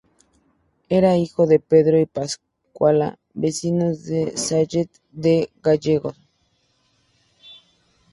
Era 0.89 1.15
hijo 1.15 1.45
de 1.45 1.59
Pedro 1.59 1.99
y 1.99 2.07
Pascuala, 2.07 3.19
vecinos 3.35 4.03
de 4.05 4.35
Sallent 4.35 4.89
de 5.11 5.51
Gállego. 5.61 6.15